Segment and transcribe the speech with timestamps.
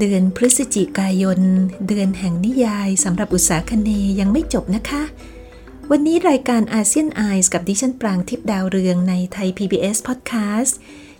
[0.00, 1.40] เดือนพฤศจิกายน
[1.88, 5.02] เดือนแห่งนิยายสำหรับอุตสาคเนยังไม่จบนะคะ
[5.90, 10.72] วันนี้รายการอาเซียนไอส์กับดิฉันปรางทิพย์ดาวเรืองในไทย PBS Podcast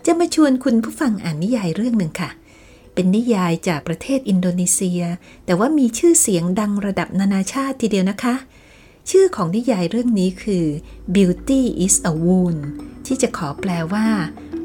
[0.06, 2.30] จะมาชวนคุณผู้ฟังอ่านนิยายเรื่องหนึ่งค่ะ
[2.94, 5.02] เป็นนิยายจากประเทศอินโดนีเซีย
[5.44, 8.34] แต่ว่ามีชื่อเสียงดังระดับนานาชาติทีเดียวนะคะ
[9.10, 10.66] ชื่อของนิยายเรื่องนี้คือ
[11.14, 12.60] Beauty is a Wound
[13.06, 14.06] ที่จะขอแปลว่า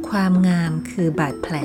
[0.10, 1.55] ความงามคือบาดแผล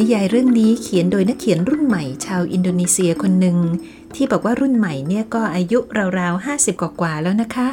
[0.00, 3.58] นิยายเรื่องนี้เขียนโดยนักเขียนรุ่นใหม่ชาวอินโดนีเซียคนหนึ่ง
[4.14, 5.78] ที่บอกว่ารุ่นใหม่เนี่ยก็อายุ
[6.18, 7.68] ราวๆ50 กว่าๆแล้วนะคะ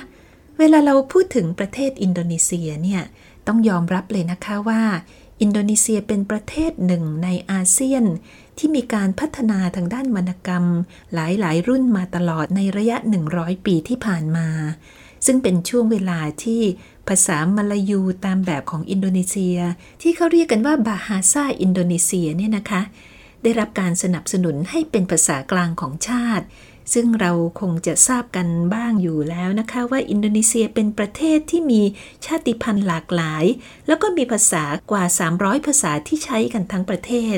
[0.59, 3.01] เวลาเราพูดถึงประเทศอินโดนีเซียเนี่ย
[3.47, 4.81] ต้องยอมรับเลยนะคะว่า
[5.41, 8.03] อินโดนีเซียเป็นประเทศหนึ่งในอาเซียน
[8.57, 10.65] ที่มีการพัฒนาทางด้านวรรณกรรม
[11.13, 12.97] หลายๆ รุ่นมาตลอดในระยะ
[13.31, 14.47] 100 ปีที่ผ่านมา
[15.25, 16.61] ซึ่งเป็นช่วงเวลาที่
[17.07, 19.57] ภาษามาลายูตามแบบของอินโดนีเซีย
[20.01, 22.81] ที่เขาเรียกกันว่าบาฮาซาอินโดนีเซียเนี่ยนะคะ
[23.43, 26.45] ได้รับการสนับสนุนให้เป็นภาษากลางของชาติ
[26.93, 31.81] ซึ่งเราคงจะทราบกันบ้างอยู่แล้วนะคะ ว่าอินโดนีเซียเป็นประเทศที่มี
[32.25, 33.45] ชาติพันธุ์หลากหลาย
[33.87, 35.03] แล้วก็มีภาษากว่า
[35.35, 37.37] 300 ภาษาที่ใช้กันทั้งประเทศ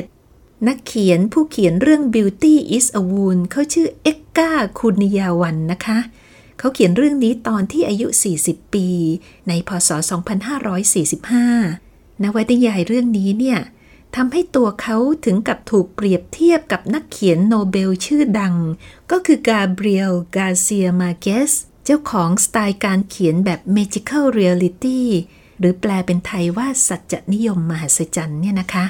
[0.68, 5.98] นักเขียนผู้เขียนเรื่อง Beauty is a Wound เขาชื่อเอ็กกาคุนิยาวันนะคะ
[6.58, 8.06] เขาเขียนเรื่องนี้ตอนที่อายุ
[8.40, 8.88] 40 ปี
[9.48, 9.90] ในพศ
[11.46, 13.58] 2545 นวนิยายเรื่องนี้เนี่ย
[14.16, 18.54] ทำให้ตัวเขาถึงกับถูกเปรียบเทียบกับนักเขียนโนเบลชื่อดัง
[19.10, 21.52] ก็คือกาเบรียล กาเซียมาเกส
[21.84, 25.00] เจ้าของสไตล์การเขียนแบบ Magical Reality
[25.58, 28.86] หรือแปลเป็นไทยว่าสัจนิยมมหัศจรรย์เนี่ยนะคะ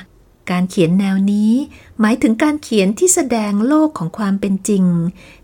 [0.51, 1.53] การเขียนแนวนี้
[2.01, 4.85] หมายถึงการเขียนที่แสดงโลกของความเป็นจริง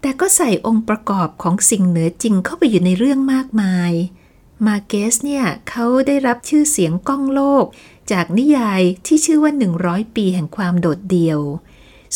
[0.03, 3.93] แต่ก็ใส่องค์ประกอบของสิ่งเหนือจริงเข้าไปอยู่ในเรื่องมากมาย
[4.67, 7.65] มาเกสเนี่ยเขาได้รับชื่อเสียงก้องโลก
[8.13, 9.53] จากนิยายที่ชื่อว่า
[9.85, 11.41] 100 ปีแห่งความโดดเดี่ยว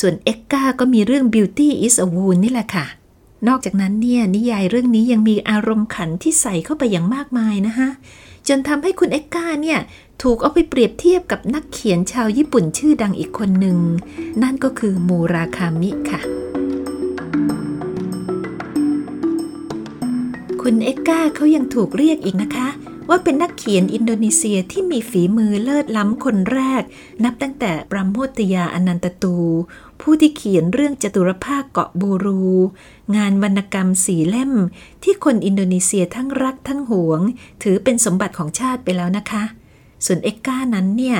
[0.01, 2.87] ส่วนเอ็กกาก็มีเรื่อง Beauty is a Wound นี่แหละค่ะ
[3.49, 7.89] นอกจากนั้นเนี่ยนิยายเรื่องนี้ยังมีอารมณ์ขันที่ใส่เข้าไปอย่างมากมายนะคะ
[8.49, 9.79] จนทำให้คุณเอ็กกาเนี่ย
[10.22, 13.78] ถูกเอาไปเปรียบเทียบกับนักเขียนชาวญี่ปุ่นชื่อดังอีกคนหนึ่ง
[14.43, 16.21] นั่นก็คือมูราคามิค่ะ
[20.62, 22.69] คุณเอ็กกาเขายังถูกเรียกอีกนะคะ
[23.09, 26.82] ว่าเป็นนักเขียนอินโดนีเซียที่มีฝีมือเลิศล้ำคนแรก
[27.25, 29.37] นับตั้งแต่ปราโมทยาอนันตตู
[30.00, 32.44] ผู้ที่เขียนเรื่องจตุรภาคเกาะบูรู
[33.16, 34.53] งานวรรณกรรมสีเล่ม
[35.03, 37.21] ที่คนอินโดนีเซียทั้งรักทั้งหวง
[37.62, 39.44] ถือเป็นสมบัติของชาติไปแล้วนะคะ
[40.05, 41.19] ส่วนเอ็กกานั้นเนี่ย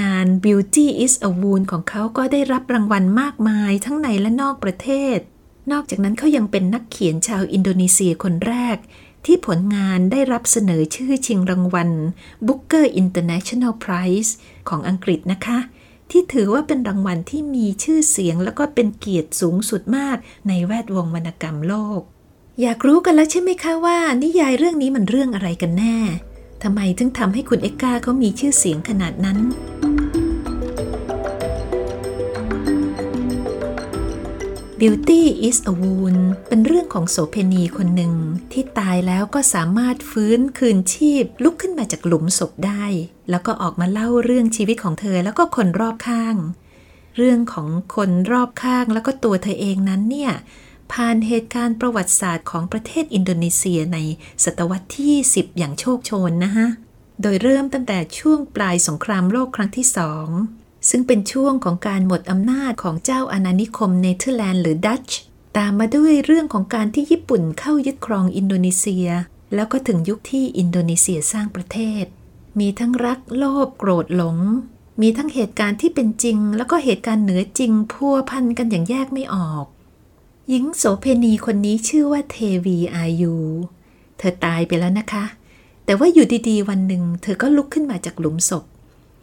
[0.00, 5.18] งาน Beauty is a Wound ของเขาก็ได้รับรางวัลมากมายทั้งในและนอกประเทศ
[5.72, 8.76] นอกจากนั้นเขายังเป็นนักเขียนชาวอินโดนีเซียคนแรก
[9.26, 11.90] ที่ผลงานได้รับเสนอชื่อชิงรางวัล
[12.46, 14.30] Booker International Prize
[14.68, 15.58] ของอังกฤษนะคะ
[16.10, 20.16] ที่ถือว่าเป็นรางวัลที่มีชื่อเสียงแล้วก็เป็นเกียรติสูงสุดมาก
[20.48, 22.00] ในแวดวงวรรณกรรมโลก
[22.60, 25.96] อยากรู้กันแล้วใช่ไหมคะว่า นิยายเรื่องนี้มันเรื่องอะไรกันแน่
[26.62, 29.38] ทำไมถึงทำให้คุณเอ็กกาเขามีชื่อเสียงขนาดนั้น
[34.80, 38.12] Beauty is a Wound เป็นเรื่องของโสเพณีคนหนึ่ง
[38.52, 42.84] ที่ตายแล้วก็สามารถฟื้นคืนชีพ ลุกขึ้นมาจากหลุมศพได้
[43.30, 46.36] แล้วก็ออกมาเล่าเรื่องชีวิตของเธอแล้วก็คนรอบข้าง
[47.16, 50.32] เรื่องของคนรอบข้างแล้วก็ตัวเธอเองนั้นเนี่ย
[50.92, 53.98] ผ่านเหตุการณ์ประวัติศาสตร์ของประเทศอินโดนีเซียใน
[54.44, 56.68] ศตวรรษที่ 10 อย่างโชกโชนนะฮะ
[57.22, 60.28] โดยเริ่มตั้งแต่ช่วงปลายสงครามโลกครั้งที่สอง
[60.90, 65.18] ซึ่งเป็นช่วงของการหมดอำนาจของเจ้าอาณานิคมเนเธอร์แลนด์หรือดัตช์
[65.56, 69.08] ตามมาด้วยเรื่องของการที่ญี่ปุ่นเข้ายึดครองอินโดนีเซีย
[69.54, 72.04] แล้วก็ถึงยุคที่อินโดนีเซียสร้างประเทศ
[72.58, 74.38] มีทั้งรักโลภโกรธหลง
[75.00, 79.64] มีทั้งเหตุการณ์ที่เป็นจริง แล้วก็เหตุการณ์เหนือจริงพัวพันกันอย่างแยกไม่ออก
[80.50, 83.34] หญิงโสเพณีคนนี้ชื่อว่าเทวีอายุ
[84.18, 85.24] เธอตายไปแล้วนะคะ
[85.84, 88.64] แต่ว่าอยู่ดีๆ วันหนึ่งเธอก็ลุกขึ้นมาจากหลุมศพ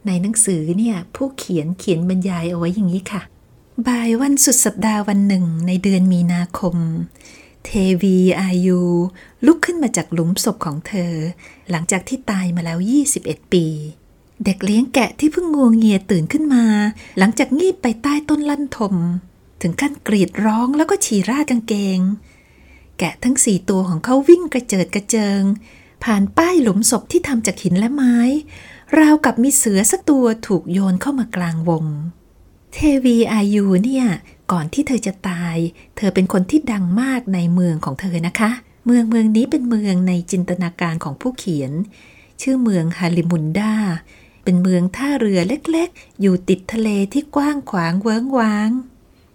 [0.08, 3.22] ในหนังสือเนี่ยผู้เขียนเขียนบรรยายเอาไว้อย่างนี้ค่ะ
[3.88, 6.76] บ่ายวันสุดสัปดาห์วันหนึ่งในเดือนมีนาคม
[7.66, 8.80] เทวีอายุ
[9.46, 11.14] ลุกขึ้นมาจากหลุมศพของเธอ
[11.70, 12.78] หลังจากที่ตายมาแล้ว
[13.18, 13.66] 21 ปี
[14.46, 16.64] เด็กเลี้ยงแกะที่เพิ่งงวงเงียตื่นขึ้นมา
[17.18, 18.96] หลังจากงีบไปใต้ต้นลั่นทม
[19.62, 22.00] ถึงขั้นกรีดร้องแล้วก็ฉี่ราดกางเกง
[23.00, 25.42] แกะทั้งสี่ตัวของเขาวิ่งกระเจิดกระเจิง
[26.04, 28.18] ผ่านป้ายหลุมศพที่ทำจากหินและไม้
[29.00, 31.86] ราวกับมีเสือสักตัวถูกโยนเข้ามากลางวง
[32.74, 34.06] เทวีอายุเนี่ย
[34.52, 35.58] ก่อนที่เธอจะตาย
[35.98, 38.52] เธอเป็นคนที่ดังมากในเมืองของเธอนะคะ
[38.86, 41.72] เมืองเมืองนี้เป็นเมืองในจินตนาการของผู้เขียน
[42.42, 43.76] ชื่อเมืองฮาลิมุนดา
[44.44, 48.70] เป็นเมืองท่าเรือเล็กๆ อยู่ติดทะเลที่กว้างขวางเวิ้งว้าง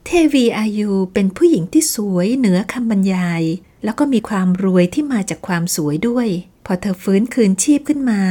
[0.05, 3.43] เทวีอายุเป็นผู้หญิงที่สวยเหนือคำบรรยาย
[3.85, 6.29] แล้วก็มีความรวยที่มาจากความสวยด้วย
[6.67, 8.23] พอเธอฟื้นคืนชีพขึ้นมา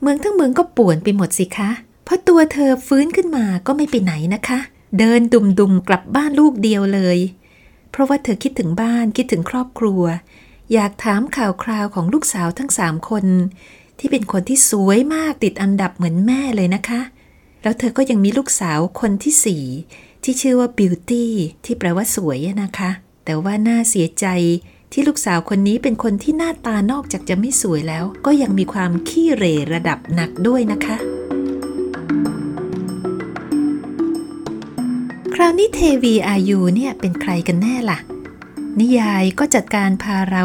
[0.00, 1.70] เมืองทั้งเมืองก็ป่วนไปหมดสิคะ
[2.04, 4.58] เพราะตัวเธอฟื้นขึ้นมาก็ไม่ไปไหนนะคะ
[4.98, 7.18] เดินดุมๆกลับบ้านลูกเดียวเลย
[7.90, 10.02] เพราะว่าเธอคิดถึงบ้านคิดถึงครอบครัว
[10.72, 13.26] อยากถามข่าวคราวของลูกสาวทั้งสามคน
[13.98, 17.00] ที่เป็นคนที่สวยมากติดอันดับเหมือนแม่เลยนะคะ
[17.62, 19.64] แล้วเธอก็ยังมีลูกสาวคนที่สี่
[20.22, 21.32] ที่ชื่อว่าบิวตี้
[21.64, 22.90] ที่แปลว่าสวยนะคะ
[23.24, 24.26] แต่ว่าน่าเสียใจ
[24.92, 30.96] ที่ลูกสาวคนนี้เป็นคนที่หน้าตานอกจากจะไม่สวยแล้ว ก็ยังมีความขี้เรระดับหนักด้วยนะคะ
[35.34, 37.98] คราวนี้เทวีอายุเนี่ยเป็นใครกันแน่ล่ะ
[38.80, 40.44] นิยายก็จัดการพาเรา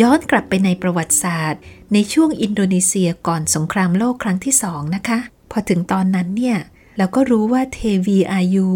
[0.00, 1.60] ย้อนกลับไปในประวัติศาสตร์
[1.92, 5.18] ในช่วงอินโดนีเซียก่อนสงครามโลกครั้งที่สองนะคะ
[5.50, 6.58] พอถึงตอนนั้นเนี่ย
[6.96, 8.68] เราก็รู้ว่าเทวีอายุ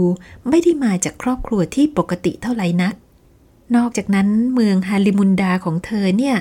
[0.49, 2.95] ไม่ได้มาจากครอบครัวที่ปกติเท่าไหร่นัก
[3.77, 6.37] นอกจากนั้นเมืองฮาลิมุนดาของเธอเนี่ย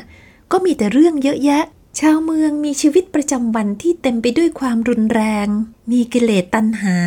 [0.52, 1.64] ก็มีแต่เรื่องเยอะแยะ
[2.00, 5.48] ชาวเมืองมีชีวิตประจำวันที่เต็มไปด้วยความรุนแรง
[5.92, 6.98] มีกิเลสตัณหา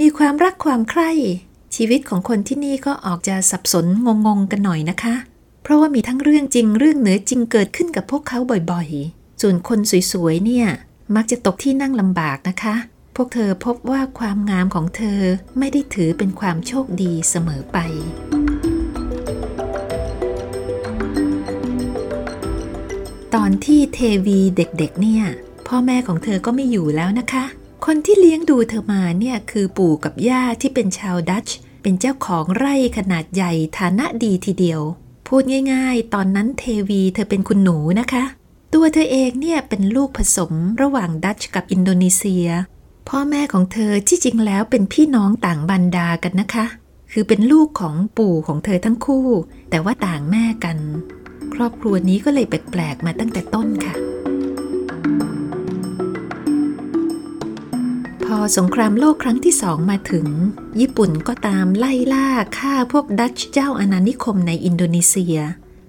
[0.00, 1.10] มีความรักความใคร่
[1.76, 3.86] ชีวิตของคนที่นี่ก็ออกจะสับสน
[4.26, 5.14] งงๆกันหน่อยนะคะ
[5.62, 8.38] เพราะว่ามีทั้งเรื่องจริงเรื่องเหนือจริงเกิดขึ้นกับพวกเขา
[8.70, 9.78] บ่อยๆ ส่วนคน
[10.12, 10.66] สวยๆเนี่ย
[11.14, 12.74] มักจะตกที่นั่งลำบากนะคะ
[13.20, 15.20] พวกเธอพบว่าความงามของเธอ
[15.58, 17.78] ไม่ได้ถือเป็นความโชคดีเสมอไป
[23.34, 25.24] ตอนที่เทวีเด็กๆเนี่ย
[25.68, 27.44] พ่อแม่ของเธอก็ไม่อยู่แล้วนะคะ
[27.86, 34.80] คนที่เลี้ยงดูเธอมาเนี่ยคือปู่กับย่าที่เป็นชาวดัตช์เป็นเจ้าของไร่ขนาดใหญ่ฐานะดีทีเดียว
[35.26, 35.42] พูด
[35.72, 38.24] ง่ายๆ ตอนนั้นเทวีเธอเป็นคุณหนูนะคะ
[38.74, 42.48] ตัวเธอเองเนี่ยเป็นลูกผสมระหว่างดัตช์กับอินโดนีเซีย
[43.12, 46.66] พ่อแม่ของเธอที่จริงแล้วเป็นพี่น้องต่างบันดากันนะคะ
[47.12, 49.28] คือเป็นลูกของปู่ของเธอทั้งคู่
[49.70, 50.78] แต่ว่าต่างแม่กัน
[51.54, 53.94] ครอบครัวนี้ก็เลยแปลกๆมาตั้งแต่ต้นค่ะ
[58.24, 60.26] พอสงครามโลกครั้งที่สองมาถึง
[60.80, 62.26] ญี่ปุ่นก็ตามไล่ล่า
[62.58, 65.38] ฆ่าพวกดัตช์เจ้าอาณานิคมในอินโดนีเซีย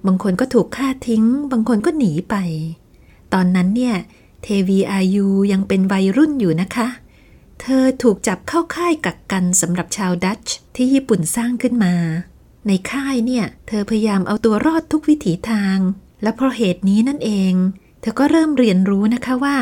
[0.05, 2.35] บางคนก็ถูกฆ่าทิ้ง บางคนก็หนีไป
[3.33, 3.95] ตอนนั้นเนี่ย
[4.43, 6.87] เทวีอายุยังเป็นวัยรุ่นอยู่นะคะ
[7.61, 11.95] เธอถูกจับเข้าค่ายกักกันสำหรับชาวดัตช์ที่ญี่ปุ่นสร้างขึ้นมา
[12.67, 15.77] ในค่ายเนี่ย เธอพยายามเอาตัวรอดทุกวิถีทาง
[16.23, 17.53] และเพราะเหตุนี้นั่นเอง
[18.01, 19.57] เธอก็เริ่มเรียนรู้นะคะว่า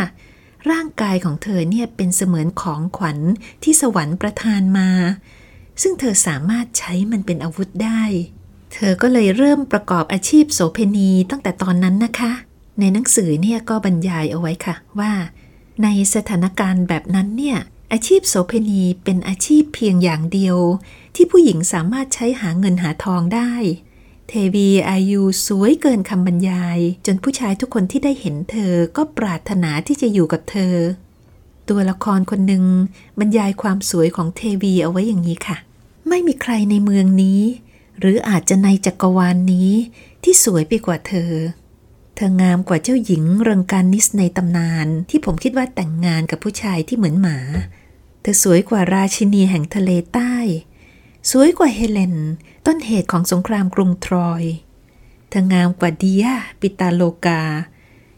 [0.72, 3.20] ร่างกายของเธอเนี่ยเป็นเสมือนของขวัญ
[3.64, 4.90] ที่สวรรค์ประทานมา
[5.82, 8.02] ซึ่งเธอสามารถใช้มันเป็นอาวุธได้
[8.74, 12.32] เธอก็เลยเริ่มประกอบอาชีพโสเพณีตั้งแต่ตอนนั้นนะคะ
[12.80, 15.12] ในหนังสือเนี่ยก็บรรยายเอาไว้ค่ะว่า
[15.84, 17.60] ในสถานการณ์แบบนั้นเนี่ย
[17.92, 20.58] อาชีพโสเพณีเป็นอาชีพเพียงอย่างเดียว
[21.16, 23.52] ที่ผู้หญิงสามารถใช้หาเงินหาทองได้
[24.28, 30.76] เทวีอายุสวยเกินคำบรรยาย จนผู้ชายทุกคนที่ได้เห็นเธอก็ปรารถนาที่จะอยู่กับเธอ
[31.70, 32.64] ตัวละครคนหนึ่ง
[33.20, 35.58] บรรยายความสวยของเทวีเอาไว้อย่างนี้ค่ะ
[36.10, 37.42] ไม่มีใครในเมืองนี้
[38.00, 39.72] หรืออาจจะในจักรวาลนนี้
[40.24, 41.32] ที่สวยไปกว่าเธอ
[42.16, 47.38] เธองามกว่าเจ้าหญิงเริงการนิสในตำนาน ที่ผมคิดว่าแต่งงานกับผู้ชายที่เหมือนหมา
[48.28, 50.36] เธอสวยกว่าราชินีแห่งทะเลใต้
[51.32, 52.16] สวยกว่าเฮเลน
[52.66, 54.44] ต้นเหตุของสงครามกรุงทรอย
[55.30, 56.26] เธองามกว่าดีย
[56.60, 57.44] ปิตาโลกา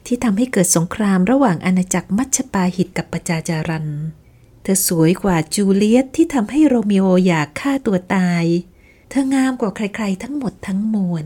[0.05, 3.87] ที่ทำให้เกิดสงครามระหว่างอาณาจักรมัชปาหิตกับปจาจารัน
[4.61, 8.45] เธอสวยกว่าจูเลียตที่ทำให้โรมิโออยากฆ่าตัวตาย
[9.09, 11.25] เธองามกว่าใครๆทั้งหมดทั้งมวล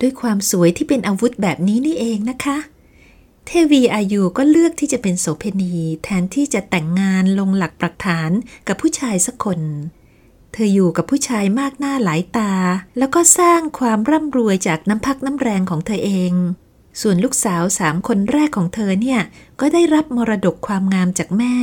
[0.00, 2.58] ด้วยความสวยที่เป็นอาวุธแบบนี้นี่เองนะคะ
[3.46, 5.74] เทวีอายุก็เลือกที่จะเป็นโสเพณี
[6.04, 8.30] แทนที่จะแต่งงานลงหลักปักฐาน
[8.68, 9.60] กับผู้ชายสักคน
[10.52, 12.52] เธออยู่กับผู้ชายมากหน้าหลายตา
[12.98, 16.32] แล้วก็สร้างความร่ำรวยจากน้ำพักน้ำแรงของเธอเอง
[17.00, 19.20] ส่วนลูกสาวสามคนแรกของเธอเนี่ย
[19.60, 21.56] ก็ได้รับมรดกความงามจากแม่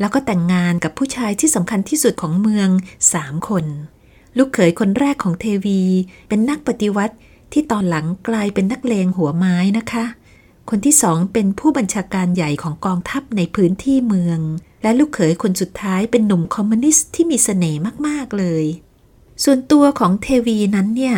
[0.00, 2.68] แล้วก็แต่งงานกับผู้ชายที่สำคัญที่สุดของเมือง
[3.12, 3.64] สามคน
[4.36, 5.82] ลูกเขยคนแรกของเทวี
[6.28, 7.14] เป็นนักปฏิวัติ
[7.52, 10.04] ที่ตอนหลังกลายเป็นนักเลงหัวไม้นะคะ
[10.70, 14.40] คนที่สองเป็นผู้บัญชาการใหญ่ของกองทัพในพื้นที่เมือง
[14.82, 18.64] และลูกเขยคนสุดท้ายเป็นหนุ่มคอมมิวนิสต์ที่มีเสน่ห์มากๆเลย
[19.44, 21.16] ส่วนตัวของเทวีนั้นเนี่ย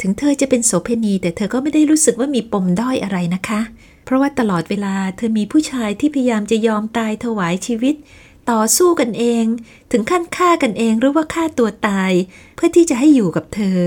[0.00, 3.60] ถึงเธอจะเป็นโสเพณี แต่เธอก็ไม่ได้รู้สึกว่ามีปมด้อยอะไรนะคะ
[4.04, 7.94] เพราะว่าตลอดเวลาเธอมีผู้ชายที่พยายามจะยอมตายถวายชีวิต
[8.50, 9.44] ต่อสู้กันเอง
[9.90, 12.12] ถึงขั้นฆ่ากันเองหรือว่าฆ่าตัวตาย
[12.54, 13.80] เพื่อที่จะให้อยู่กับเธอ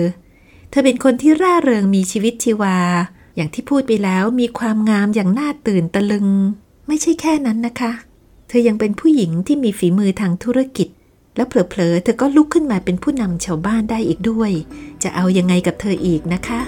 [0.69, 2.77] เธอเป็นคนที่ร่าเริงมีชีวิตชีวา
[3.39, 6.27] อย่างที่พูดไปแล้วมีความงามอย่างน่าตื่นตะลึง
[6.87, 7.91] ไม่ใช่แค่นั้นนะคะ
[8.47, 10.87] เธอยังเป็นผู้หญิงที่มีฝีมือทางธุรกิจ
[11.35, 14.51] แล้วเผลอๆ เธอก็ลุกขึ้นมาเป็นผู้นำชาวบ้านได้อีกด้วย
[15.03, 16.59] จะเอายังไงกับเธออีกนะคะ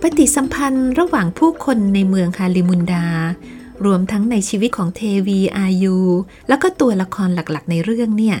[0.00, 3.06] ปฏิสัมพันธ์ระหว่างผู้คนในเมืองฮาลิมุนดา
[3.84, 5.96] รวมทั้งในชีวิตของเทวีอายู
[6.48, 8.36] แล้วก็ตัวละครหลักๆ ในเรื่องเนี่ย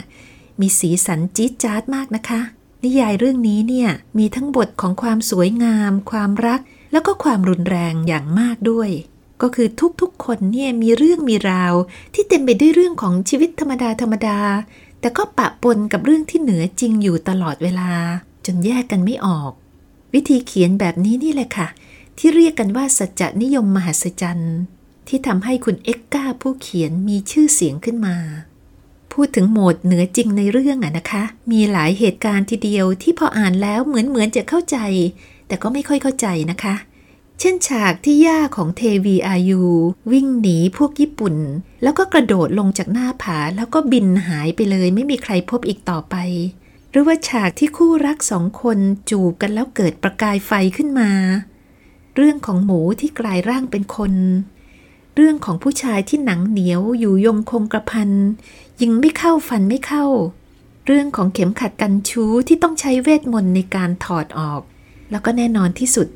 [0.60, 2.42] มีสีสันจี๊ดจ๊าดมากนะคะ
[2.84, 6.60] นิยายเรื่องนี้เนี่ยมีทั้งบทของความสวยงาม ความรัก
[6.92, 8.90] แล้วก็ความรุนแรงอย่างมากด้วย
[9.42, 9.68] ก็คือ
[10.00, 11.74] ทุกๆคนเนี่ยมีเรื่องมีราว
[12.14, 14.38] ที่เต็มไปด้วยเรื่องของชีวิตธรรมดาธรรมดา
[15.00, 17.90] แต่ก็ปะปนกับเรื่องที่เหนือจริงอยู่ตลอดเวลา
[18.46, 19.50] จนแยกกันไม่ออก
[20.14, 21.68] วิธีเขียนแบบนี้นี่แหละค่ะ
[22.18, 24.56] ที่เรียกกันว่าสัจจนิยมมหัศจรรย์
[25.08, 28.16] ที่ทำให้คุณเอ็กก้าผู้เขียนมีชื่อเสียงขึ้นมา
[29.14, 34.78] พูดถึงโหมดเหนือจริงในเรื่องอะนะคะ มีหลายเหตุการณ์ทีเดียวที่พออ่านแล้วเหมือนเหมือนจะเข้าใจ
[35.46, 36.74] แต่ก็ไม่ค่อยเข้าใจนะคะ
[37.40, 39.62] เช่นฉากที่ย่าของเทวีอายุ
[40.12, 41.36] วิ่งหนีพวกญี่ปุ่น
[41.82, 46.16] แล้วก็กระโดดลงจากหน้าผาแล้วก็บินหายไปเลย ไม่มีใครพบอีกต่อไป
[46.90, 48.78] หรือว่าฉากที่คู่รักสองคน
[49.10, 51.10] จูบกันแล้วเกิดประกายไฟขึ้นมา
[52.16, 54.12] เรื่องของหมูที่กลายร่างเป็นคน
[55.14, 58.10] เรื่องของผู้ชายที่หนังเหนียวอยู่ยงคงกระพัน
[58.80, 60.06] ยิงไม่เข้าฟันไม่เข้า
[60.86, 64.60] เรื่องของเข็มขัดกันชู้ที่ต้องใช้เวทมนต์ในการถอดออก
[65.10, 66.08] แล้วก็แน่นอนที่สุด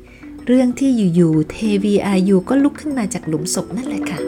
[0.47, 4.19] เรื่องที่อยู่ๆเทวีอายุก็ลุกขึ้นมาจากหลุมศพนั่นแหละค่ะ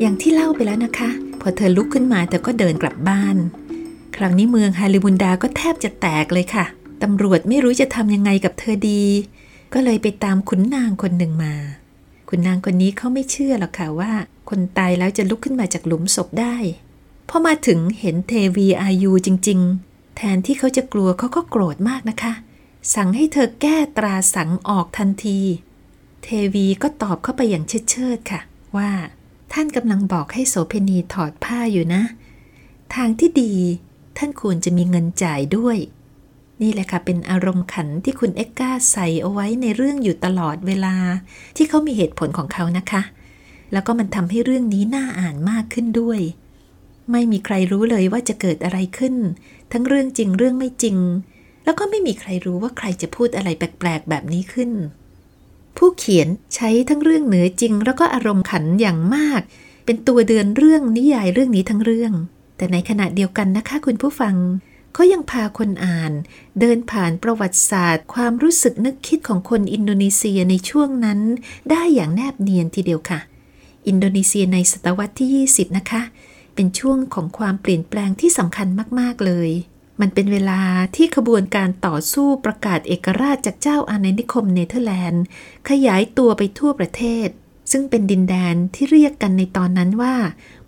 [0.00, 1.10] อย่างที่เล่าไปแล้วนะคะ
[1.40, 3.36] พอเธอลุกขึ้นมาเธอก็เดินกลับบ้าน
[4.16, 6.64] ครั้งนี้เมืองฮาลิบุนดาก็แทบจะแตกเลยค่ะ
[7.02, 9.02] ตำรวจไม่รู้จะทำยังไงกับเธอดี
[9.72, 11.54] ก็เลยไปตามขุนนางคนหนึ่งมา
[12.28, 14.12] ขุนนางคนนี้เขาไม่เชื่อหรอกค่ะว่า
[14.48, 16.56] คนตายแล้วจะลุกขึ้นมาจากหลุมศพได้
[17.28, 22.32] พอมาถึงเห็นเทวีอายุจริง ๆ แทนที่เขาจะกลัวเขาก็โกรธมากนะคะ
[22.94, 25.38] สั่งให้เธอแก้ตราสังออกทันที
[26.22, 28.40] เทวีก็ตอบเข้าไปอย่างเชิดเชิดค่ะ
[28.76, 28.90] ว่า
[29.52, 32.02] ท่านกำลังบอกให้โสเพณีถอดผ้าอยู่นะ
[32.94, 33.54] ทางที่ดี
[34.18, 35.78] ท่านควรจะมีเงินจ่ายด้วย
[36.62, 40.94] นี่แหละค่ะเป็นอารมณ์ขันที่คุณเอ็กกาใส่เอาไว้ในเรื่องอยู่ตลอดเวลา
[41.56, 43.02] ที่เขามีเหตุผลของเขานะคะ
[43.72, 46.20] แล้วก็มันทำให้เรื่องนี้น่าอ่านมากขึ้นด้วย
[47.12, 49.14] ไม่มีใครรู้เลยว่าจะเกิดอะไรขึ้น
[49.72, 50.96] ทั้งเรื่องจริงเรื่องไม่จริง
[51.64, 54.70] แล้วก็ไม่มีใครรู้ว่าใครจะพูดอะไรแปลกๆแบบนี้ขึ้น
[55.76, 59.40] ผู้เขียนใช้ทั้งเรื่องเหนือจริง แล้วก็อารมณ์ขันอย่างมาก
[59.84, 62.12] เป็นตัวเดือนเรื่องนิยายเรื่องนี้ทั้งเรื่อง
[62.56, 64.34] แต่ในขณะเดียวกันนะคะ คุณผู้ฟัง
[64.98, 66.12] เขายังพาคนอ่าน
[66.60, 71.20] เดินผ่านประวัติศาสตร์ ความรู้สึกนึกคิดของคนอินโดนีเซียในช่วงนั้น
[71.70, 73.20] ได้อย่างแนบเนียนทีเดียวค่ะ
[73.86, 76.02] อินโดนีเซียในศตวรรษที่ 20 นะคะ
[76.54, 78.68] เป็นช่วงของความเปลี่ยนแปลงที่สำคัญ
[79.00, 79.50] มาก ๆ เลย
[80.00, 80.60] มันเป็นเวลา
[80.96, 85.24] ที่ขบวนการต่อสู้ประกาศเอกราชจากเจ้าอาณานิคมเนเธอร์แลนด์
[85.68, 87.28] ขยายตัวไปทั่วประเทศ
[87.72, 90.14] ซึ่งเป็นดินแดนที่เรียกกันในตอนนั้นว่า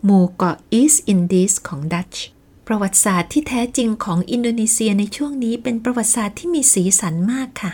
[0.04, 2.26] หมู่เกาะอีสต์อินดิสของดัตช์
[2.70, 7.72] ประวัติศาสตร์ที่แท้จริงของอินโดนีเซียในช่วงนี้เป็นประวัติศาสตร์ที่มีสีสันมากค่ะ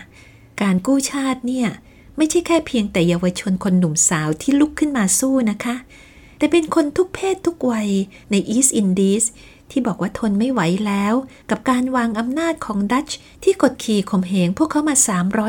[0.61, 1.67] การกู้ชาติเนี่ย
[2.17, 5.75] ไม่ใช่แค่เพียงแต่เยาวชนคนหนุ่มสาวที่ลุกขึ้นมาสู้นะคะ
[6.37, 7.89] แต่เป็นคนทุกเพศทุกวัย
[8.31, 9.23] ในอีสต์อินดีส
[9.71, 11.13] ที่บอกว่าทนไม่ไหวแล้ว
[11.49, 14.95] กับการวางอำนาจของดัตช์ที่กดขี่ข่มเหงพวกเขามา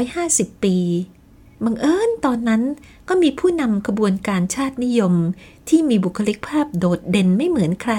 [0.07, 0.77] 350 ปี
[1.65, 2.63] บังเอิญตอนนั้น
[3.09, 5.15] ก็มีผู้นำขบวนการชาตินิยม
[5.69, 7.95] ที่มีบุคลิกภาพโดดเด่นไม่เหมือนใคร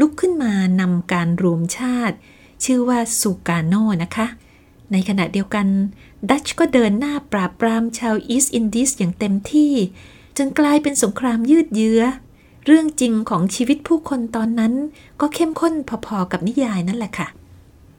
[0.00, 2.16] ลุกขึ้นมานำการรวมชาติ
[2.64, 4.26] ชื่อว่าซูการ์โนนะคะ
[4.92, 5.66] ในขณะเดียวกัน
[6.28, 9.72] ดัตช์ก็เดินหน้าปราบปรามชาวอีสต์อินดิสอย่างเต็มที่
[10.36, 12.02] จนกลายเป็นสงครามยืดเยื้อ
[12.66, 14.74] เรื่องจริงของชีวิตผู้คนตอนนั้น
[15.20, 15.74] ก็เข้มข้น
[16.06, 17.28] พอๆกับนิยายนั่นแหละค่ะ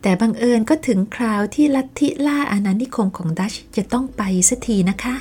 [0.02, 5.16] แต่บังเอิญก็ถึงคราวที่ลัทธิล่าอาณานิคมของดัชจะต้องไปสักทีนะคะ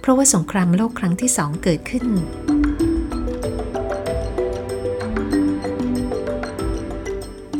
[0.00, 2.04] เพราะว่าสงครามโลกครั้งที่สองเกิดขึ้น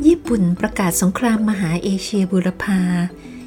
[0.06, 2.80] ญี่ปุ่นประกาศสงครามมหาเอเชียบุรพา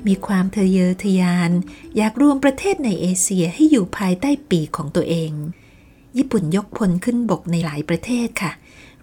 [0.08, 1.52] มีความทะเยอทะยาน
[1.98, 5.32] อยากรวมประเทศในเอเชียให้อยู่ภายใต้ปีกของตัวเอง
[6.18, 8.52] ญี่ปุ่นยกพลขึ้นบกในหลายประเทศค่ะ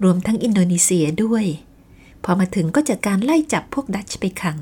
[0.03, 1.45] รวมทั้งอินโดนีเซียด้วย
[2.25, 4.61] พอมาถึงก็จัดการไล่จับพวกดัชไปขัง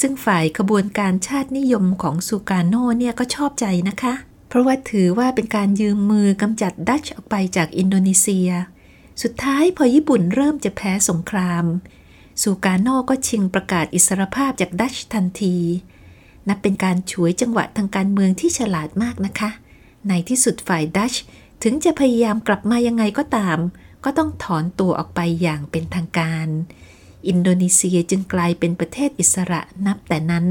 [0.00, 4.14] ซึ่งฝ่ายขบวนการชาตินิยมของซูการโน่เนี่ยก็ชอบใจนะคะ
[4.48, 8.50] เพราะว่าถือว่าเป็นการยืมมือกำจัดดัชออกไปจากอินโดนีเซีย
[9.22, 11.64] สุดท้ายพอญี่ปุ่นเริ่มจะแพ้สงคราม
[12.42, 15.56] ซูการโน่ก็ชิงประกาศอิสรภาพจากดัชทันที
[16.48, 19.50] นับเป็นการฉวยจังหวะทางการเมืองที่ฉลาดมากนะคะ
[20.08, 21.14] ในที่สุดฝ่ายดัช
[21.62, 23.58] ถึงจะพยายามกลับมายังไงก็ตาม
[24.04, 26.48] ก็ต้องถอนตัวออกไปอย่างเป็นทางการ
[27.26, 30.46] อินโดนีเซียจึงกลายเป็นประเทศอิสระนับแต่นั้น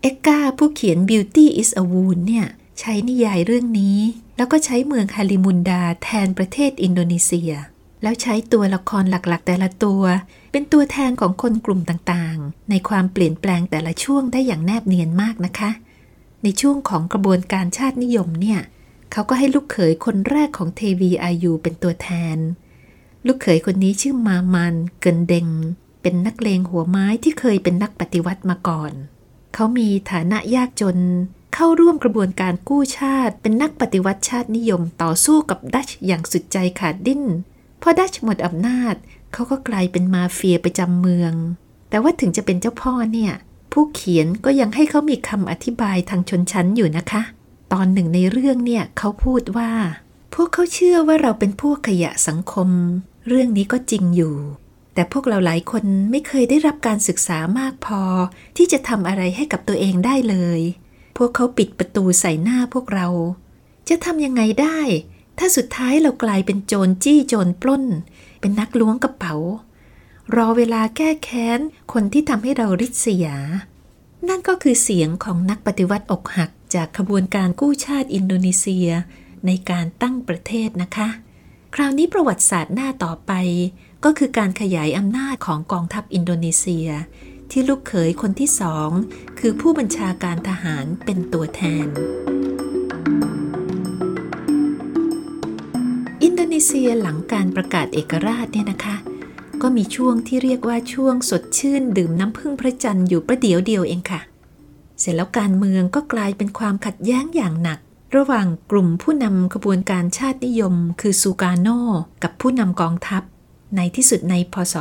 [0.00, 2.46] เอ็กกาผู้เขียน Beauty is a Wound เนี่ย
[2.80, 3.98] ใช้นิยายเรื่องนี้
[4.36, 7.52] แล้วก็ใช้เมืองฮาริมุนดาแทนประเทศอินโดนีเซีย
[8.02, 10.02] แล้วใช้ตัวละครหลักๆ แต่ละตัว
[10.52, 15.70] เป็นตัวแทนของคนกลุ่มต่างๆ ในความเปลี่ยนแปลงแต่ละช่วงได้อย่างแนบเนียนมากนะคะ
[16.42, 18.60] ในช่วงของกระบวนการชาตินิยมเนี่ย
[19.12, 22.36] เขาก็ให้ลูกเขยคนแรกของเทวีอายุเป็นตัวแทน
[23.26, 25.48] ลูกเขยคนนี้ชื่อมามันเกินเดง
[26.02, 28.92] เป็นนักเลงหัวไม้ที่เคยเป็นนักปฏิวัติมาก่อน
[29.54, 30.98] เขามีฐานะยากจน
[31.54, 37.22] เข้าร่วมกระบวนการกู้ชาติ เป็นนักปฏิวัติชาตินิยมต่อสู้กับดัชอย่างสุดใจขาดดิ้น
[37.82, 38.94] พอดัชหมดอำนาจ
[39.32, 41.32] เขาก็กลายเป็นมาเฟียประจำเมือง
[41.90, 43.32] แต่ว่าถึงจะเป็นเจ้าพ่อเนี่ย
[43.72, 47.22] ผู้เขียนก็ยังให้เขามีคำอธิบายทางชนชั้นอยู่นะคะ
[47.72, 49.70] ตอนหนึ่งในเรื่องเนี่ยเขาพูดว่า
[50.34, 52.68] พวกเขาเชื่อว่าเราเป็นพวกขยะสังคม
[53.26, 54.36] เรื่องนี้ก็จริงอยู่
[54.94, 58.02] แต่พวกเราหลายคนไม่เคยได้รับการศึกษามากพอ
[58.56, 60.60] ที่จะทำอะไรให้กับตัวเองได้เลย
[61.16, 63.08] พวกเขาปิดประตูใส่หน้าพวกเรา
[63.88, 64.78] จะทำยังไงได้
[65.38, 67.84] ถ้าสุดท้ายเรากลายเป็นโจรจี้โจรปล้น
[68.40, 69.34] เป็นนักล้วงกระเป๋า
[70.34, 71.60] รอเวลาแก้แค้น
[71.92, 73.36] คนที่ทำให้เราริษยา
[74.28, 78.88] นั่นก็คือเสียงของนักปฏิวัติอกหักจากขบวนการกู้ชาติอินโดนีเซีย
[79.46, 81.08] ในการตั้งประเทศนะคะ
[81.74, 83.32] คราวนี้ประวัติศาสตร์หน้าต่อไป
[84.04, 86.88] ก็คือการขยายอำนาจของกองทัพอินโดนีเซีย
[87.50, 88.90] ที่ลูกเขยคนที่สอง
[89.38, 91.86] คือผู้บัญชาการทหารเป็นตัวแทน
[96.22, 98.96] อินโดนีเซียหลังการประกาศเอกราชเนี่ยนะคะ
[99.62, 104.20] ก็มีช่วงที่เรียกว่าช่วงสดชื่น ดื่มน้ำพึ่งพระจันทร์อยู่ประเดี๋ยวเดียวเองค่ะ
[105.00, 107.78] เสร็จแล้วการเมืองก็กลายเป็นความขัดแย้งอย่างหนัก
[108.16, 111.68] ระหว่างกลุ่มผู้นำขบวนการชาตินิยม คือซูกาโน
[112.22, 113.22] กับผู้นำกองทัพ
[113.76, 114.74] ในที่สุดในพศ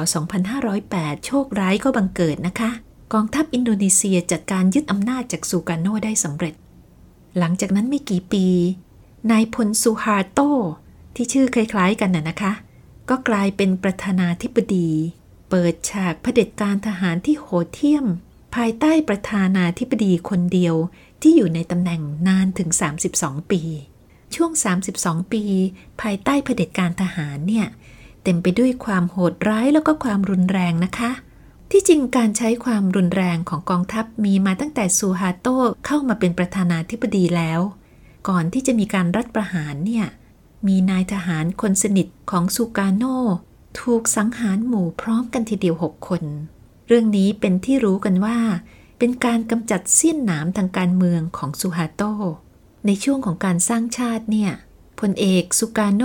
[0.60, 2.72] 2508 โชคร้ายก็บังเกิดนะคะ
[3.13, 6.54] กองทัพอินโดนีเซียจัดการยึดอำนาจจากซูกาโนได้สำเร็จ
[7.38, 8.46] หลังจากนั้นไม่กี่ปี
[9.32, 10.39] นายพลซูฮาโต
[11.15, 12.54] ที่ชื่อคล้ายๆกันน่ะนะคะ
[13.10, 14.89] ก็กลายเป็นประธานาธิบดี
[15.50, 18.06] เปิดฉากเผด็จการทหารที่โหดเที่ยม
[18.55, 20.75] ภายใต้ประธานาธิบดีคนเดียว
[21.21, 22.69] ที่อยู่ในตำแหน่งนานถึง
[23.12, 23.62] 32 ปี
[24.35, 24.51] ช่วง
[24.91, 25.43] 32 ปี
[26.01, 27.67] ภายใต้เผด็จการทหารเนี่ย
[28.23, 31.12] เต็มไปด้วยความโหดร้ายแล้วก็ความรุนแรงนะคะ
[31.71, 35.47] ที่จริงการใช้ความรุนแรงของกองทัพมีมาตั้งแต่ซูฮาโต
[35.85, 37.59] เข้ามาเป็นประธานาธิบดีแล้ว
[38.27, 40.05] ก่อนที่จะมีการรัฐประหารเนี่ย
[40.67, 43.03] มีนายทหารคนสนิทของซูกาโน
[43.81, 46.23] ถูกสังหารหมู่พร้อมกันทีเดียวหกคน
[46.91, 48.38] เรื่องนี้เป็นที่รู้กันว่า
[48.99, 52.02] เป็นการกำจัดเสี้ยนหนามทางการเมืองของซูฮาโต
[52.86, 54.52] ในช่วงของการสร้างชาติเนี่ย
[54.99, 56.04] พลเอกซูการ์โน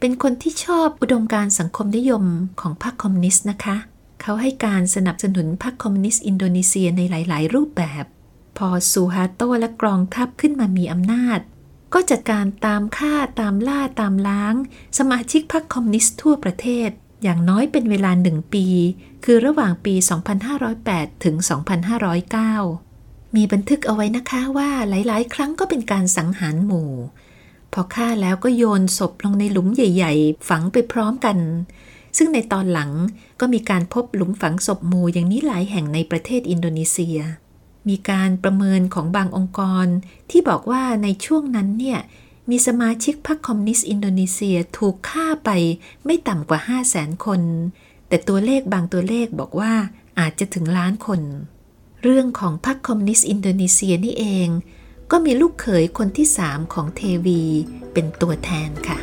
[0.00, 2.24] เป็นคนที่ชอบอุดมการณ์สังคมนิยม
[2.60, 3.76] ของพรรคคอมมิวนิสต์นะคะ
[4.20, 8.04] เขาให้การสนับสนุนพรรคคอมมิวนิสต์อินโดนีเซียในหลาย ๆ รูปแบบ
[8.58, 11.40] พอซูฮาร์โตและกองทัพขึ้นมามีอำนาจ
[11.94, 14.54] ก็จัดการตามฆ่าตามล่าตามล้าง
[14.98, 16.90] สมาชิกพรรคคอมมิวนิสต์ทั่วประเทศ
[17.24, 18.66] อย่างน้อยเป็นเวลาหนึ่งปี
[19.24, 19.94] คือระหว่างปี
[20.58, 21.36] 2508 ถึง
[22.56, 26.90] 2509 มีบันทึกเอาไว้นะคะว่าหลาย ๆ ครั้งก็เป็นการสังหารหมู่
[27.72, 31.38] พอฆ่าแล้วก็โยนศพลงในหลุมใหญ่ ๆ ฝังไปพร้อมกัน
[32.16, 32.90] ซึ่งในตอนหลัง
[33.40, 37.18] ก็มีการพบหลุมฝังศพหมู่อย่างนี้หลายแห่งในประเทศอินโดนีเซีย
[37.88, 39.86] มีการประเมินของบางองค์กร
[40.30, 42.00] ที่บอกว่าในช่วงนั้นเนี่ย
[42.50, 45.50] มีสมาชิกพรรคคอมมิวนิสต์อินโดนีเซียถูกฆ่าไป
[46.04, 47.40] ไม่ต่ำกว่า 5 0 0แสนคน
[48.08, 49.72] แต่ตัวเลขบางตัวเลขบอกว่า
[50.18, 51.20] อาจจะถึงล้านคน
[52.02, 54.48] เรื่องของพรรคคอมมิวนิสต์อินโดนีเซียนี่เอง
[55.10, 57.42] ก็มีลูกเขยคนที่สามของเทวี
[57.92, 58.98] เป็นตัวแทนค่ะ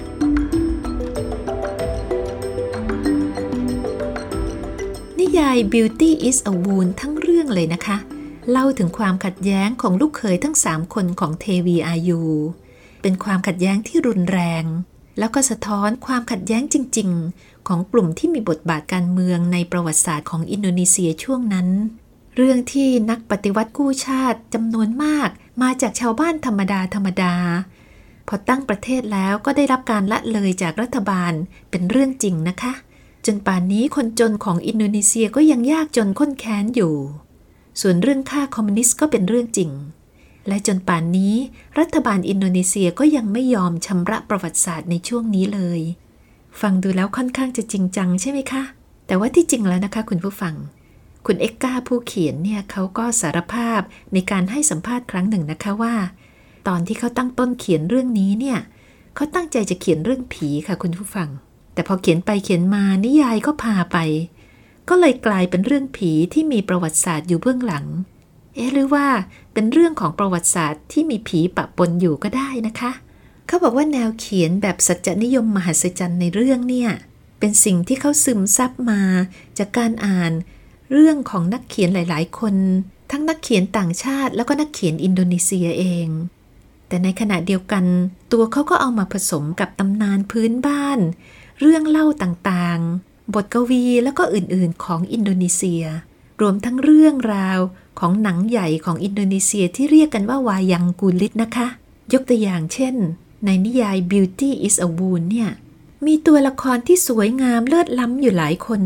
[5.19, 7.97] นิยาย Beauty is a Wound ทั้งเรื่องเลยนะคะ
[8.51, 12.21] เล่าถึงความขัดแย้งของลูกเขยทั้งสามคนของเทวีอายุ
[13.01, 14.63] เป็นความขัดแย้งที่รุนแรง
[15.19, 17.09] แล้วก็สะท้อนความขัดแย้งจริง
[17.39, 21.67] ๆ ของกลุ่มที่มีบทบาทการเมืองในประวัติศาสตร์ของอินโดนีเซียช่วงนั้น
[22.35, 25.29] เรื่องที่นักปฏิวัติกู้ชาติจำนวนมาก
[25.61, 27.35] มาจากชาวบ้านธรรมดาธรรมดา
[28.27, 31.33] พอตั้งประเทศแล้วก็ได้รับการละเลยจากรัฐบาล
[31.69, 32.73] เป็นเรื่องจริงนะคะ
[33.25, 36.95] จนป่านนี้คนจนของอินโดนีเซียก็ยังยากจนข้นแค้นอยู่
[37.81, 39.69] ส่วนเรื่องฆ่าคอมมิวนิสต์ก็เป็นเรื่องจริง
[40.47, 41.35] และจนป่านนี้
[41.79, 45.81] รัฐบาลอินโดนีเซียก็ยังไม่ยอมชำระประวัติศาสตร์ในช่วงนี้เลย
[46.61, 48.63] ฟังดูแล้วค่อนข้างจะจริงจังใช่ไหมคะ
[49.07, 50.55] แต่ว่าที่จริงแล้วนะคะคุณผู้ฟัง
[51.25, 53.81] คุณเอ็กกาผู้เขียนเนี่ยเขาก็สารภาพ
[54.13, 55.95] ในการให้สัมภาษณ์ครั้งหนึ่งนะคะว่า
[56.67, 58.59] ตอนที่เขาตั้งต้นเขียนเรื่องนี้เนี่ย
[59.15, 61.29] เขาตั้งใจจะเขียนเรื่องผีค่ะคุณผู้ฟัง
[61.73, 63.97] แต่พอเขียนไปเขียนมานิยายก็พาไป
[64.89, 67.85] ก็เลยกลายเป็นเรื่องผีที่มีประวัติศาสตร์อยู่เบื้องหลัง
[68.55, 69.07] เอ๊ะหรือว่า
[69.53, 72.91] เป็นเรื่องของประวัติศาสตร์ที่มีผีปะปนอยู่ก็ได้นะคะ
[73.47, 76.91] เขาบอกว่าแนวเขียนแบบสัจจนิยมมหัศจรรย์ในเรื่องเนี่ย
[77.39, 79.01] เป็นสิ่งที่เขาซึมซับมา
[79.57, 80.31] จากการอ่าน
[80.91, 82.55] เรื่องของนักเขียนหลาย ๆ คน
[83.11, 86.07] ทั้งนักเขียนต่างชาติ แล้วก็นักเขียนอินโดนีเซียเอง
[86.87, 87.85] แต่ในขณะเดียวกัน
[88.31, 90.99] ตัวเขาก็เอามาผสมกับตำนานพื้นบ้าน
[91.59, 95.83] เรื่องเล่าต่างๆ บทกวีแล้วก็อื่นๆของอินโดนีเซีย
[96.41, 97.59] รวมทั้งเรื่องราว
[97.99, 101.67] ของหนังใหญ่ของอินโดนีเซียที่เรียกกันว่าวายังกูลิตนะคะ
[102.13, 102.95] ยกตัวอย่างเช่น
[103.45, 105.49] ในนิยาย Beauty is a Wound เนี่ย
[106.05, 108.83] มีตัวละครที่สวยงามเลิศล้ำอยู่หลายคน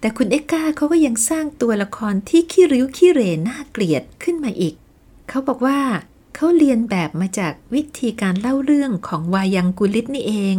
[0.00, 4.74] แต่คุณเอ็กกาเขาก็ยังสร้างตัวละครที่ขี้ริ้วขี้เหร่น่าเกลียดขึ้นมาอีก
[5.28, 5.80] เขาบอกว่า
[6.34, 10.56] เขาเรียนแบบมาจากวิธีการเล่าเรื่องของวายังกุลิตนี่เอง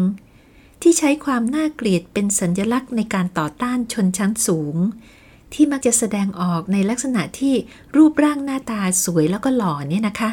[0.82, 4.76] ที่ใช้ความน่าเกลียดเป็นสัญลักษณ์ในการต่อต้านชนชั้นสูง
[5.54, 7.54] ที่มักจะแสดงออกในลักษณะที่
[7.96, 10.32] รูปร่างหน้าตาสวยแล้วก็หล่อเนี่ยนะคะ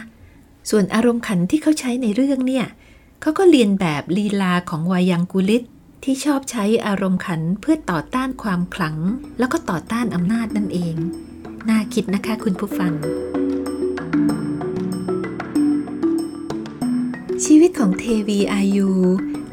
[0.70, 2.66] ส่วนอารมณ์ขันที่เขาใช้ในเรื่องเนี่ย
[3.20, 5.62] เขาก็เรียนแบบลีลาของวายังกุลิต
[6.04, 8.96] ที่ชอบใช้อารมณ์ขันเพื่อต่อต้านความขลัง
[9.38, 10.96] แล้วก็ต่อต้านอำนาจนั่นเอง
[11.68, 12.92] น่าคิดนะคะคุณผู้ฟัง
[17.44, 18.90] ชีวิตของเทวีอายุ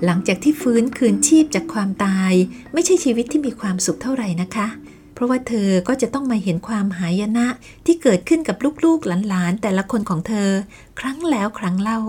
[0.05, 2.33] หลังจากที่ฟื้นคืนชีพจากความตาย
[2.73, 7.47] ไม่ใช่ชีวิตที่มีความสุขเท่าไหร่นะคะเราะว่าเธอก็จะต้องมาเห็นความหายนะ
[7.85, 10.49] ที่เกิดขึ้นกับลูกๆหลานๆ แต่ละคนของเธอ
[10.99, 11.99] ครั้งแล้วครั้งเล่า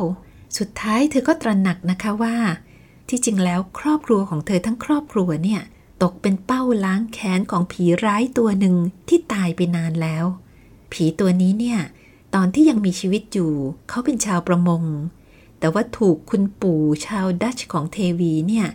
[0.58, 2.36] สุดท้ายเธอก็ตระหนักนะคะว่า
[3.08, 5.62] ที่จริงแล้วครอบครัวของเธอทั้งครอบครัวเนี่ย
[6.02, 8.74] ตกเป็นเป้าล้างแค้นของผีร้ายตัวหนึ่ง
[9.08, 10.24] ที่ตายไปนานแล้ว
[10.92, 11.78] ผีตัวนี้เนี่ย
[12.34, 13.52] ตอนที่ยังมีชีวิตอยู่
[13.88, 14.82] เขาเป็นชาวประมง
[15.58, 18.66] แต่ว่าถูกคุณปู่ชาวดัชของเทวีเนี่ย